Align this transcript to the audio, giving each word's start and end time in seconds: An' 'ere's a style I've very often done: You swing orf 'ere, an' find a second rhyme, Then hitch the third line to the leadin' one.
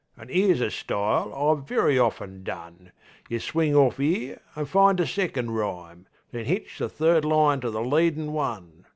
An' 0.17 0.31
'ere's 0.31 0.61
a 0.61 0.71
style 0.71 1.31
I've 1.31 1.67
very 1.67 1.99
often 1.99 2.43
done: 2.43 2.91
You 3.29 3.37
swing 3.39 3.75
orf 3.75 3.99
'ere, 3.99 4.41
an' 4.55 4.65
find 4.65 4.99
a 4.99 5.05
second 5.05 5.51
rhyme, 5.51 6.07
Then 6.31 6.45
hitch 6.45 6.79
the 6.79 6.89
third 6.89 7.23
line 7.23 7.59
to 7.61 7.69
the 7.69 7.83
leadin' 7.83 8.31
one. 8.33 8.87